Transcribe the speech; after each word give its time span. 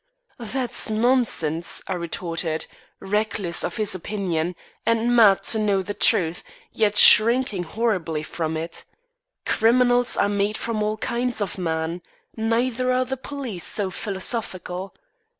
"That's 0.39 0.89
nonsense," 0.89 1.83
I 1.85 1.93
retorted, 1.93 2.65
reckless 2.99 3.63
of 3.63 3.77
his 3.77 3.93
opinion, 3.93 4.55
and 4.83 5.15
mad 5.15 5.43
to 5.49 5.59
know 5.59 5.83
the 5.83 5.93
truth, 5.93 6.41
yet 6.71 6.97
shrinking 6.97 7.61
horribly 7.61 8.23
from 8.23 8.57
it. 8.57 8.83
"Criminals 9.45 10.17
are 10.17 10.27
made 10.27 10.57
from 10.57 10.81
all 10.81 10.97
kinds 10.97 11.39
of 11.39 11.59
men; 11.59 12.01
neither 12.35 12.91
are 12.91 13.05
the 13.05 13.15
police 13.15 13.63
so 13.63 13.91
philosophical. 13.91 14.95